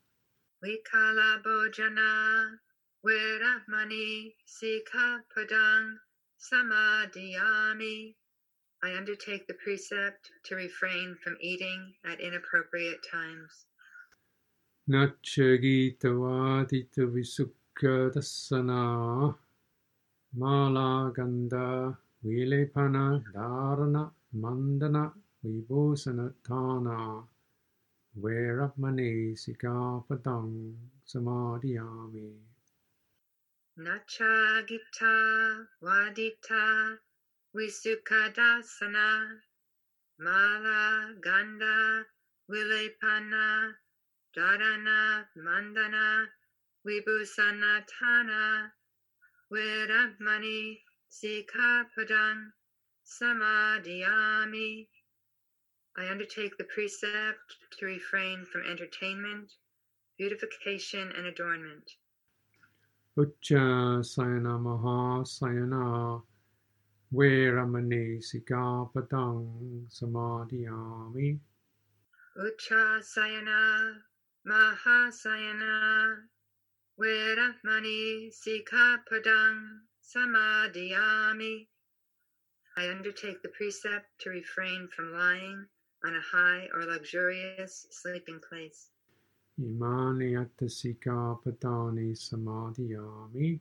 [0.63, 2.59] Vikala Bhojana
[3.05, 5.97] Veramani Sikapadang
[6.39, 8.15] Samadhiyami.
[8.83, 13.65] I undertake the precept to refrain from eating at inappropriate times.
[14.89, 19.35] Nachagitavadita visukha dasana
[22.25, 25.13] vilepana dharana mandana
[25.45, 27.23] Vibhusanatana
[28.17, 30.73] Veramani Sikapadang
[31.07, 32.33] Samadhiyami
[33.79, 36.97] Nacha Gita Wadita
[37.55, 39.37] Visukadasana
[40.19, 42.03] Mala Ganda
[42.51, 43.73] Vilepana
[44.35, 46.25] Dharana Mandana
[46.87, 48.69] Vibhusanatana
[49.53, 50.77] Veramani
[51.15, 52.51] Sikapadang
[53.05, 54.87] Samadhiyami.
[55.95, 59.53] I undertake the precept to refrain from entertainment,
[60.17, 61.89] beautification, and adornment.
[63.17, 66.21] Ucca Sayana Maha Sayana
[67.13, 71.39] Veramani Sikapadang Samadhiyami.
[72.37, 74.01] Ucca Sayana
[74.45, 76.17] Mahasayana
[76.99, 81.67] Veramani Sikapadang Samadhiyami.
[82.77, 85.65] I undertake the precept to refrain from lying
[86.03, 88.89] on a high or luxurious sleeping place.
[89.57, 93.59] Imani Attasika Padani Samadhiyami.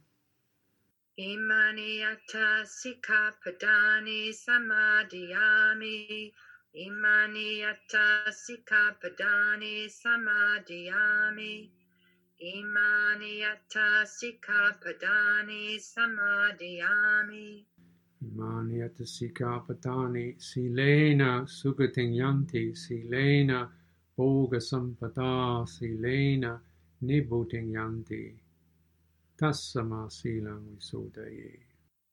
[1.16, 6.32] Imani atta sika padani samadhiyami.
[6.74, 11.70] Imani atta sika padani samadhiyami.
[12.40, 17.64] Imani atta sika padani samadhiyami.
[18.24, 23.68] Imani Attasika Padani Silena Sugating Yanti Silena
[24.18, 26.58] Bhoga Sampada Silena
[27.02, 28.34] Nibbutting Yanti
[29.38, 31.58] Tassama Silang Visodaye.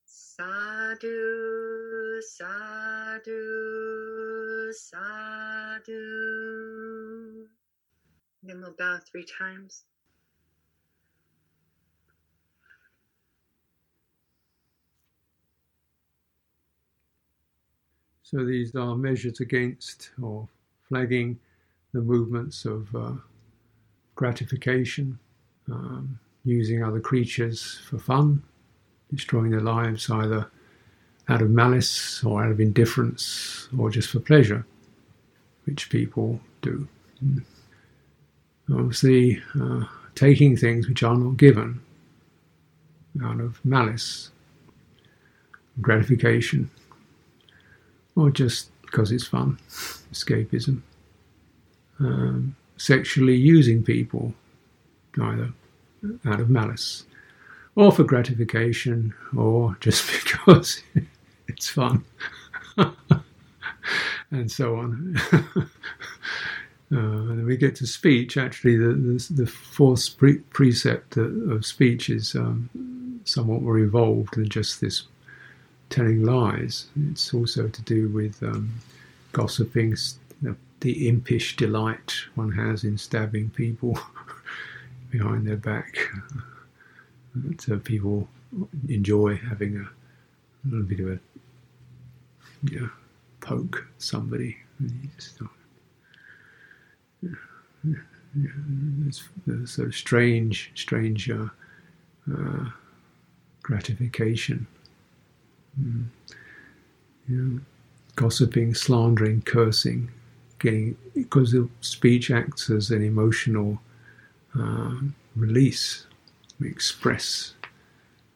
[0.06, 1.12] Sadhu,
[2.22, 3.40] sadhu,
[4.74, 6.02] sadhu.
[8.44, 9.86] Then we'll bow three times.
[18.34, 20.48] So these are measures against or
[20.88, 21.38] flagging
[21.94, 23.14] the movements of uh,
[24.16, 25.20] gratification,
[25.70, 28.42] um, using other creatures for fun,
[29.14, 30.48] destroying their lives either
[31.28, 34.66] out of malice or out of indifference or just for pleasure,
[35.66, 36.88] which people do.
[38.72, 39.84] Obviously, uh,
[40.16, 41.82] taking things which are not given
[43.24, 44.32] out of malice,
[45.82, 46.70] gratification,
[48.16, 49.58] or just because it's fun,
[50.12, 50.82] escapism.
[52.00, 54.34] Um, sexually using people,
[55.22, 55.54] either
[56.26, 57.06] out of malice,
[57.76, 60.82] or for gratification, or just because
[61.48, 62.04] it's fun,
[64.32, 65.20] and so on.
[66.94, 68.36] Uh, and we get to speech.
[68.36, 72.70] Actually, the the, the fourth pre- precept of speech is um,
[73.24, 75.04] somewhat more evolved than just this
[75.92, 76.88] telling lies.
[77.12, 78.74] It's also to do with um,
[79.34, 79.96] gossiping,
[80.42, 84.00] the, the, impish delight one has in stabbing people
[85.12, 85.98] behind their back.
[87.60, 88.28] So people
[88.90, 91.20] enjoy having a, a little bit of a
[92.64, 92.90] you know,
[93.40, 94.58] poke somebody.
[95.16, 95.40] It's,
[99.48, 101.48] it's a strange, strange uh,
[102.30, 102.66] uh,
[103.64, 104.68] gratification.
[105.80, 106.06] Mm.
[108.16, 110.12] Gossiping, slandering, cursing,
[110.60, 113.82] getting because speech acts as an emotional
[114.60, 114.96] uh,
[115.36, 116.08] release.
[116.60, 117.54] We express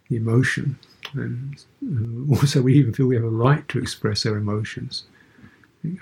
[0.10, 0.80] the emotion,
[1.14, 1.58] and
[2.30, 5.04] also we even feel we have a right to express our emotions.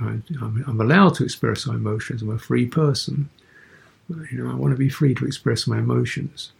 [0.01, 2.21] I, am allowed to express my emotions.
[2.21, 3.29] I'm a free person.
[4.09, 6.53] You know, I want to be free to express my emotions.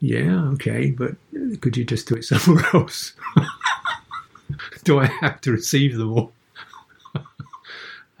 [0.00, 1.16] Yeah, okay, but
[1.60, 3.14] could you just do it somewhere else?
[4.86, 6.32] Do I have to receive them all?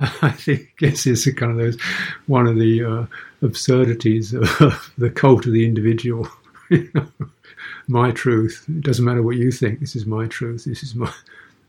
[0.00, 1.80] I think guess it's kind of those
[2.26, 3.06] one of the uh,
[3.40, 6.28] absurdities of the cult of the individual.
[7.88, 8.64] my truth.
[8.68, 9.78] It doesn't matter what you think.
[9.78, 10.64] This is my truth.
[10.64, 11.10] This is my.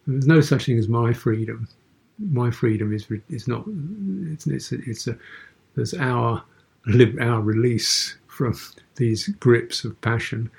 [0.07, 1.69] There's no such thing as my freedom.
[2.17, 3.65] My freedom is is not.
[4.33, 5.17] It's it's a, it's a.
[5.75, 6.43] There's our
[7.21, 8.57] our release from
[8.95, 10.49] these grips of passion.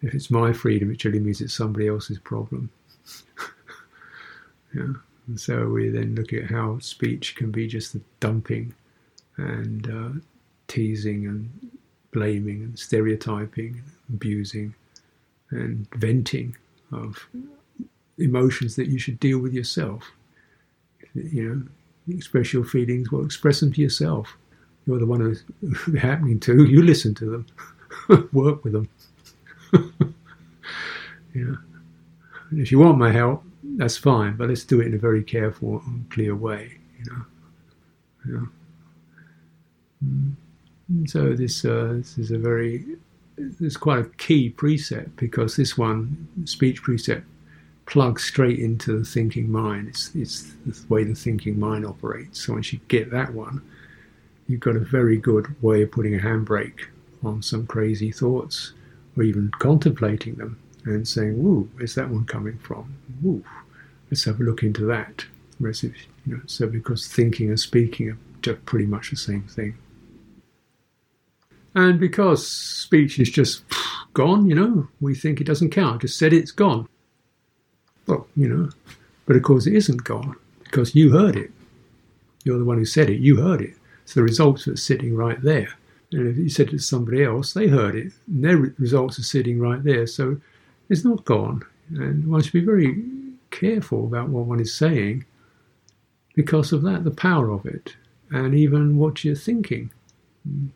[0.00, 2.70] If it's my freedom, it generally means it's somebody else's problem.
[4.76, 4.92] Yeah.
[5.26, 8.74] And so we then look at how speech can be just the dumping
[9.36, 10.20] and uh,
[10.68, 11.50] teasing and
[12.12, 14.74] blaming and stereotyping, abusing
[15.50, 16.56] and venting
[16.92, 17.26] of
[18.18, 20.12] emotions that you should deal with yourself.
[21.14, 21.48] You
[22.08, 24.36] know, express your feelings, well, express them to yourself.
[24.86, 25.42] You're the one who's
[26.00, 26.64] happening to.
[26.64, 27.44] You listen to
[28.08, 28.88] them, work with them.
[31.34, 31.56] yeah.
[32.50, 33.42] And if you want my help,
[33.76, 38.48] that's fine, but let's do it in a very careful and clear way, you know.
[40.04, 40.34] Mm.
[41.06, 42.84] So this uh, this is a very
[43.60, 47.24] it's quite a key precept because this one speech precept
[47.86, 49.88] plugs straight into the thinking mind.
[49.88, 52.44] It's it's the way the thinking mind operates.
[52.44, 53.62] So once you get that one,
[54.48, 56.86] you've got a very good way of putting a handbrake
[57.24, 58.72] on some crazy thoughts
[59.16, 62.94] or even contemplating them and saying, "Woo, where's that one coming from?
[63.22, 63.42] Woo,
[64.10, 65.24] let's have a look into that."
[65.58, 65.94] Whereas, if,
[66.26, 69.76] you know, so because thinking and speaking are just pretty much the same thing,
[71.74, 73.62] and because speech is just
[74.14, 76.02] gone, you know, we think it doesn't count.
[76.02, 76.88] Just said it, it's gone.
[78.06, 78.70] Well, you know,
[79.26, 81.50] but of course it isn't gone because you heard it.
[82.44, 83.20] You're the one who said it.
[83.20, 83.74] You heard it.
[84.04, 85.68] So the results are sitting right there.
[86.12, 88.12] And if you said it to somebody else, they heard it.
[88.28, 90.06] And their results are sitting right there.
[90.06, 90.40] So
[90.88, 91.62] it's not gone.
[91.90, 93.04] And one should be very
[93.60, 95.24] careful about what one is saying
[96.34, 97.96] because of that, the power of it,
[98.30, 99.90] and even what you're thinking.
[100.48, 100.70] Mm.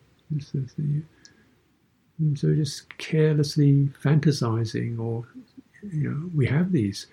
[2.21, 5.25] Mm, so just carelessly fantasizing, or,
[5.91, 7.07] you know, we have these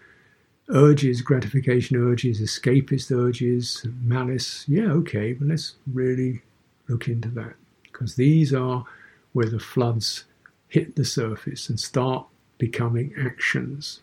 [0.68, 4.64] urges, gratification urges, escapist urges, malice.
[4.68, 6.42] Yeah, okay, but let's really
[6.88, 7.54] look into that
[7.84, 8.84] because these are
[9.32, 10.24] where the floods
[10.68, 12.26] hit the surface and start
[12.58, 14.00] becoming actions,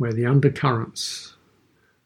[0.00, 1.34] where the undercurrents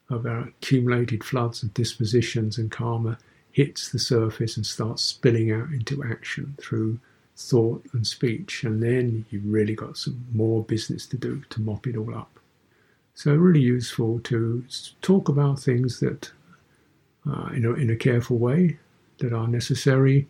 [0.09, 3.17] of our accumulated floods of dispositions and karma
[3.53, 6.99] hits the surface and starts spilling out into action through
[7.37, 8.65] thought and speech.
[8.65, 12.37] And then you've really got some more business to do to mop it all up.
[13.13, 14.65] So, really useful to
[15.01, 16.29] talk about things that,
[17.25, 18.77] uh, in, a, in a careful way,
[19.19, 20.27] that are necessary,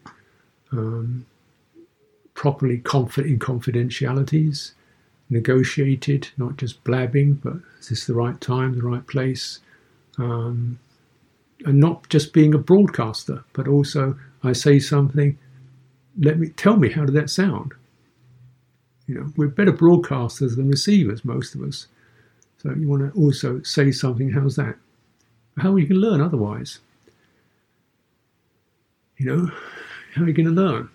[0.72, 1.26] um,
[2.36, 4.76] properly confident in confidentialities,
[5.30, 9.60] negotiated, not just blabbing, but is this the right time, the right place?
[10.18, 10.80] Um,
[11.66, 15.38] and not just being a broadcaster, but also I say something,
[16.20, 17.74] let me tell me how did that sound?
[19.08, 21.88] You know, we're better broadcasters than receivers, most of us.
[22.62, 24.76] So you want to also say something, how's that?
[25.58, 26.80] How you to learn otherwise?
[29.18, 29.52] You know,
[30.14, 30.90] how are you going to learn?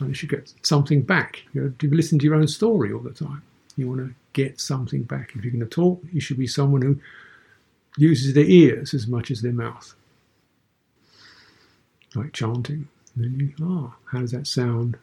[0.00, 1.42] Well, you get something back.
[1.52, 3.42] You know, do you listen to your own story all the time?
[3.76, 5.32] You want to get something back.
[5.34, 7.00] If you're going to talk, you should be someone who
[7.96, 9.94] uses their ears as much as their mouth.
[12.14, 12.88] Like chanting.
[13.14, 14.96] And then you, ah, how does that sound?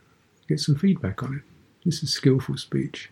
[0.48, 1.42] Get some feedback on it.
[1.86, 3.10] This is skillful speech.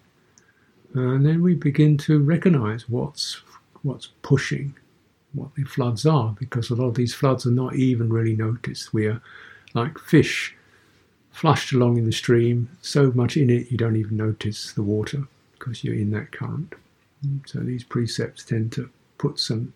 [0.93, 3.41] And then we begin to recognize what's
[3.84, 4.76] what's pushing,
[5.34, 8.93] what the floods are, because a lot of these floods are not even really noticed.
[8.93, 9.22] We are
[9.74, 10.55] like fish
[11.32, 15.28] flushed along in the stream, so much in it you don't even notice the water
[15.60, 16.74] because you're in that current.
[17.45, 19.74] So these precepts tend to put some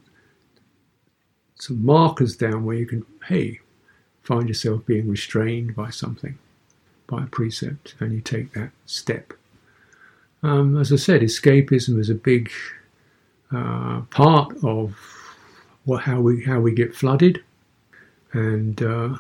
[1.56, 3.60] some markers down where you can, hey,
[4.22, 6.38] find yourself being restrained by something,
[7.08, 9.34] by a precept, and you take that step.
[10.42, 12.52] Um, as I said, escapism is a big
[13.52, 14.96] uh, part of
[15.86, 17.44] what, how we how we get flooded,
[18.34, 19.16] and uh,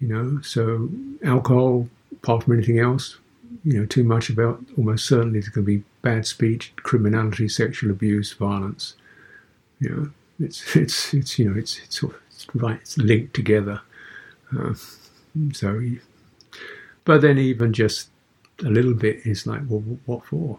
[0.00, 0.88] you know, so
[1.24, 3.18] alcohol, apart from anything else,
[3.64, 7.90] you know, too much about almost certainly there's going to be bad speech, criminality, sexual
[7.90, 8.94] abuse, violence.
[9.80, 10.10] You know,
[10.46, 13.80] it's it's it's you know it's it's, it's right it's linked together.
[14.56, 14.74] Uh,
[15.52, 15.80] so,
[17.04, 18.08] but then even just
[18.60, 20.58] a little bit is like, well, what for?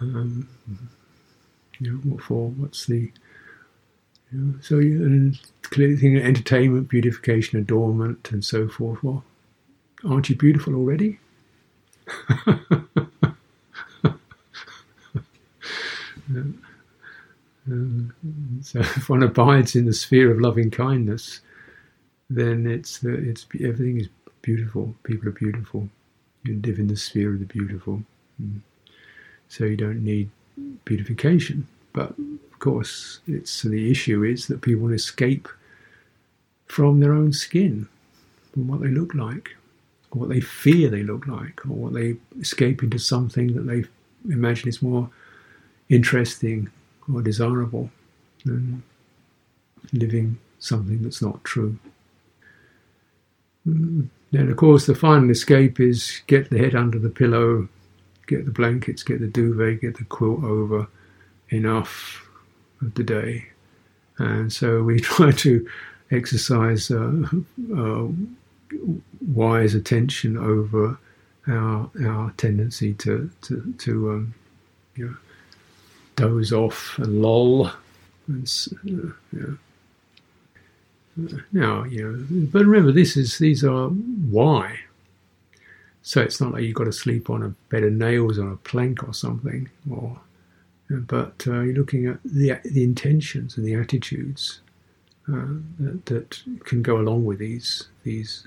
[0.00, 0.48] Um,
[1.80, 2.50] you know, what for?
[2.50, 3.10] What's the?
[4.32, 9.02] You know, so you, and clearly entertainment, beautification, adornment, and so forth.
[9.02, 9.24] Well,
[10.04, 11.18] aren't you beautiful already?
[18.62, 21.40] So if one abides in the sphere of loving kindness,
[22.30, 24.08] then it's the, it's everything is
[24.42, 24.94] beautiful.
[25.02, 25.88] People are beautiful.
[26.44, 28.02] You live in the sphere of the beautiful.
[28.40, 28.60] Mm.
[29.48, 30.30] So you don't need
[30.84, 31.66] beautification.
[31.92, 35.48] But of course, it's the issue is that people escape
[36.66, 37.88] from their own skin,
[38.52, 39.56] from what they look like,
[40.16, 43.84] what they fear they look like, or what they escape into something that they
[44.32, 45.08] imagine is more
[45.88, 46.70] interesting
[47.12, 47.90] or desirable
[48.44, 48.82] than
[49.92, 51.78] living something that's not true.
[53.66, 54.08] Mm.
[54.32, 57.68] Then, of course, the final escape is get the head under the pillow,
[58.26, 60.88] get the blankets, get the duvet, get the quilt over.
[61.50, 62.28] Enough
[62.80, 63.46] of the day.
[64.18, 65.68] And so we try to
[66.10, 67.22] exercise uh,
[67.76, 68.08] uh,
[69.20, 70.98] wise attention over
[71.48, 74.34] our our tendency to to to um,
[74.94, 75.16] you know,
[76.16, 77.70] doze off and loll.
[78.28, 78.50] And,
[79.36, 79.56] uh.
[81.50, 84.80] Now, you know, but remember, this is these are why.
[86.02, 88.56] So it's not like you've got to sleep on a bed of nails on a
[88.56, 90.20] plank or something, or
[90.88, 94.60] but uh, you're looking at the the intentions and the attitudes
[95.28, 95.46] uh,
[95.80, 98.46] that, that, can go along with these these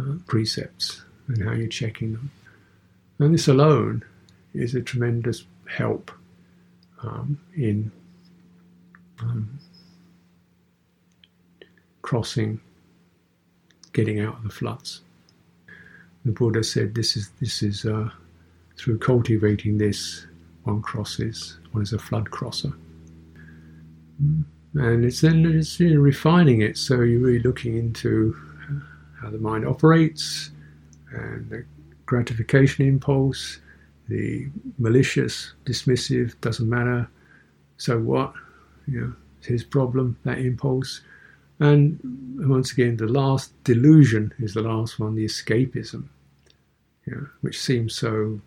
[0.00, 2.30] uh, precepts and how you're checking them.
[3.18, 4.02] And this alone
[4.54, 6.10] is a tremendous help
[7.02, 7.92] um, in
[9.20, 9.58] um,
[12.02, 12.60] crossing,
[13.92, 15.02] getting out of the floods.
[16.24, 18.10] The Buddha said, "This is this is uh,
[18.76, 20.26] through cultivating this,
[20.64, 21.58] one crosses.
[21.72, 22.72] One is a flood crosser."
[24.74, 28.36] And it's then it's, you know, refining it, so you're really looking into
[29.20, 30.50] how the mind operates
[31.12, 31.64] and the
[32.06, 33.60] gratification impulse,
[34.08, 34.48] the
[34.78, 37.08] malicious, dismissive, doesn't matter,
[37.76, 38.34] so what?
[38.86, 41.00] You know, it's his problem, that impulse.
[41.60, 42.00] And
[42.48, 46.04] once again, the last delusion is the last one, the escapism,
[47.06, 48.40] you know, which seems so.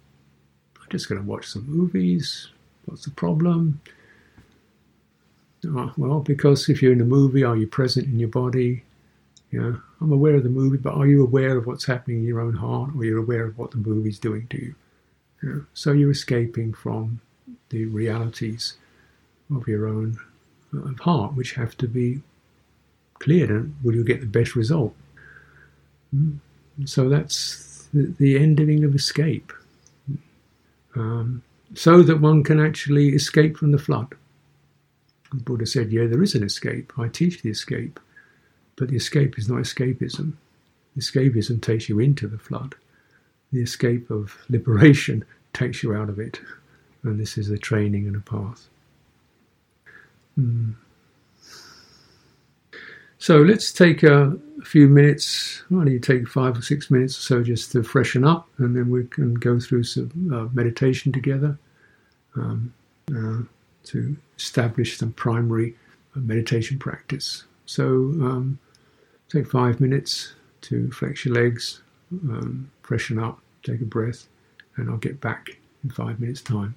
[0.81, 2.49] I'm just going to watch some movies.
[2.85, 3.79] What's the problem?
[5.65, 8.83] Oh, well, because if you're in a movie, are you present in your body?
[9.53, 12.41] Yeah, I'm aware of the movie, but are you aware of what's happening in your
[12.41, 14.75] own heart, or you're aware of what the movie's doing to you?
[15.43, 17.21] Yeah, so you're escaping from
[17.69, 18.77] the realities
[19.55, 20.17] of your own
[20.75, 22.23] uh, heart, which have to be
[23.19, 24.95] cleared, and will you get the best result?
[26.15, 26.39] Mm.
[26.85, 29.53] So that's the, the ending of escape,
[30.95, 31.43] um,
[31.75, 34.15] so that one can actually escape from the flood.
[35.31, 36.91] The Buddha said, "Yeah, there is an escape.
[36.97, 37.99] I teach the escape."
[38.75, 40.33] But the escape is not escapism.
[40.97, 42.75] Escapism takes you into the flood.
[43.51, 46.39] The escape of liberation takes you out of it.
[47.03, 48.67] And this is a training and a path.
[50.39, 50.75] Mm.
[53.19, 55.63] So let's take a, few minutes.
[55.69, 58.89] Don't you take five or six minutes or so just to freshen up, and then
[58.89, 61.57] we can go through some uh, meditation together
[62.35, 62.73] um,
[63.15, 63.41] uh,
[63.85, 65.75] to establish some primary
[66.15, 67.43] meditation practice.
[67.65, 68.59] So um,
[69.29, 74.27] take five minutes to flex your legs, um, freshen up, take a breath,
[74.75, 76.75] and I'll get back in five minutes' time.